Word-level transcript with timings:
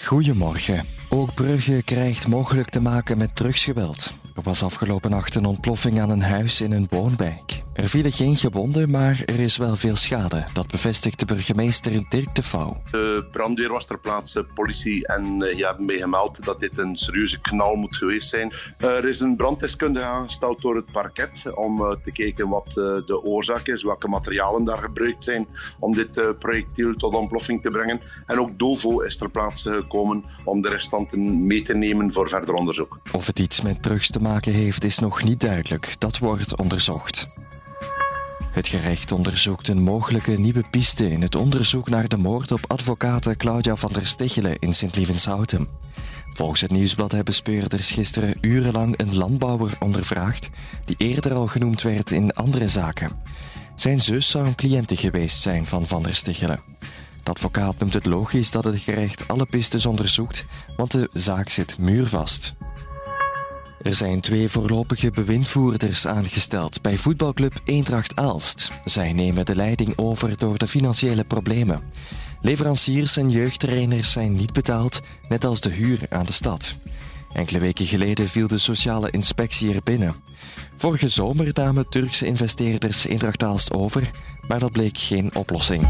Goedemorgen. 0.00 0.86
Ook 1.08 1.34
Brugge 1.34 1.82
krijgt 1.84 2.28
mogelijk 2.28 2.68
te 2.68 2.80
maken 2.80 3.18
met 3.18 3.36
drugsgeweld. 3.36 4.12
Er 4.36 4.42
was 4.42 4.62
afgelopen 4.62 5.10
nacht 5.10 5.34
een 5.34 5.44
ontploffing 5.44 6.00
aan 6.00 6.10
een 6.10 6.22
huis 6.22 6.60
in 6.60 6.72
een 6.72 6.86
woonwijk. 6.90 7.61
Er 7.74 7.88
vielen 7.88 8.12
geen 8.12 8.36
gewonden, 8.36 8.90
maar 8.90 9.22
er 9.26 9.40
is 9.40 9.56
wel 9.56 9.76
veel 9.76 9.96
schade. 9.96 10.44
Dat 10.52 10.66
bevestigt 10.66 11.18
de 11.18 11.24
burgemeester 11.24 12.04
Dirk 12.08 12.34
de 12.34 12.42
Vouw. 12.42 12.82
De 12.90 13.24
brandweer 13.30 13.68
was 13.68 13.86
ter 13.86 13.98
plaatse, 13.98 14.46
politie 14.54 15.06
en 15.06 15.42
uh, 15.42 15.52
ja, 15.52 15.66
hebben 15.68 15.86
mij 15.86 15.98
gemeld 15.98 16.44
dat 16.44 16.60
dit 16.60 16.78
een 16.78 16.96
serieuze 16.96 17.40
knal 17.40 17.74
moet 17.74 17.96
geweest 17.96 18.28
zijn. 18.28 18.52
er 18.78 19.04
is 19.04 19.20
een 19.20 19.36
branddeskundige 19.36 20.06
aangesteld 20.06 20.60
door 20.60 20.76
het 20.76 20.92
parket 20.92 21.52
om 21.54 21.80
uh, 21.80 21.90
te 22.02 22.12
kijken 22.12 22.48
wat 22.48 22.66
uh, 22.68 22.74
de 23.06 23.22
oorzaak 23.22 23.66
is, 23.66 23.82
welke 23.82 24.08
materialen 24.08 24.64
daar 24.64 24.78
gebruikt 24.78 25.24
zijn 25.24 25.46
om 25.78 25.94
dit 25.94 26.38
projectiel 26.38 26.94
tot 26.94 27.14
ontploffing 27.14 27.62
te 27.62 27.68
brengen. 27.68 28.00
En 28.26 28.40
ook 28.40 28.58
Dovo 28.58 29.00
is 29.00 29.18
ter 29.18 29.30
plaatse 29.30 29.72
gekomen 29.72 30.24
om 30.44 30.60
de 30.60 30.68
restanten 30.68 31.46
mee 31.46 31.62
te 31.62 31.74
nemen 31.74 32.12
voor 32.12 32.28
verder 32.28 32.54
onderzoek. 32.54 32.98
Of 33.12 33.26
het 33.26 33.38
iets 33.38 33.60
met 33.60 33.82
drugs 33.82 34.10
te 34.10 34.20
maken 34.20 34.52
heeft, 34.52 34.84
is 34.84 34.98
nog 34.98 35.22
niet 35.22 35.40
duidelijk. 35.40 35.94
Dat 35.98 36.18
wordt 36.18 36.56
onderzocht. 36.56 37.28
Het 38.52 38.68
gerecht 38.68 39.12
onderzoekt 39.12 39.68
een 39.68 39.82
mogelijke 39.82 40.32
nieuwe 40.32 40.64
piste 40.70 41.10
in 41.10 41.22
het 41.22 41.34
onderzoek 41.34 41.88
naar 41.88 42.08
de 42.08 42.16
moord 42.16 42.52
op 42.52 42.60
advocate 42.66 43.36
Claudia 43.36 43.76
van 43.76 43.92
der 43.92 44.06
Stichelen 44.06 44.58
in 44.58 44.74
Sint-Lievenshouten. 44.74 45.68
Volgens 46.32 46.60
het 46.60 46.70
nieuwsblad 46.70 47.12
hebben 47.12 47.34
speurders 47.34 47.90
gisteren 47.90 48.34
urenlang 48.40 48.98
een 48.98 49.16
landbouwer 49.16 49.76
ondervraagd 49.80 50.50
die 50.84 50.96
eerder 50.98 51.34
al 51.34 51.46
genoemd 51.46 51.82
werd 51.82 52.10
in 52.10 52.32
andere 52.32 52.68
zaken. 52.68 53.10
Zijn 53.74 54.00
zus 54.00 54.30
zou 54.30 54.46
een 54.46 54.54
cliënte 54.54 54.96
geweest 54.96 55.40
zijn 55.40 55.66
van 55.66 55.86
Van 55.86 56.02
der 56.02 56.14
Stichelen. 56.14 56.60
De 57.22 57.30
advocaat 57.30 57.78
noemt 57.78 57.94
het 57.94 58.06
logisch 58.06 58.50
dat 58.50 58.64
het 58.64 58.80
gerecht 58.80 59.28
alle 59.28 59.46
pistes 59.46 59.86
onderzoekt, 59.86 60.44
want 60.76 60.90
de 60.90 61.10
zaak 61.12 61.48
zit 61.48 61.78
muurvast. 61.78 62.54
Er 63.82 63.94
zijn 63.94 64.20
twee 64.20 64.48
voorlopige 64.48 65.10
bewindvoerders 65.10 66.06
aangesteld 66.06 66.82
bij 66.82 66.98
voetbalclub 66.98 67.60
Eendracht 67.64 68.16
Aalst. 68.16 68.70
Zij 68.84 69.12
nemen 69.12 69.44
de 69.44 69.56
leiding 69.56 69.92
over 69.96 70.38
door 70.38 70.58
de 70.58 70.66
financiële 70.66 71.24
problemen. 71.24 71.82
Leveranciers 72.40 73.16
en 73.16 73.30
jeugdtrainers 73.30 74.12
zijn 74.12 74.32
niet 74.32 74.52
betaald, 74.52 75.00
net 75.28 75.44
als 75.44 75.60
de 75.60 75.68
huur 75.68 76.06
aan 76.08 76.26
de 76.26 76.32
stad. 76.32 76.76
Enkele 77.32 77.58
weken 77.58 77.86
geleden 77.86 78.28
viel 78.28 78.48
de 78.48 78.58
sociale 78.58 79.10
inspectie 79.10 79.74
er 79.74 79.82
binnen. 79.82 80.14
Vorige 80.76 81.08
zomer 81.08 81.50
namen 81.52 81.88
Turkse 81.88 82.26
investeerders 82.26 83.06
Eendracht 83.06 83.42
Aalst 83.42 83.72
over, 83.72 84.10
maar 84.48 84.58
dat 84.58 84.72
bleek 84.72 84.98
geen 84.98 85.34
oplossing. 85.34 85.86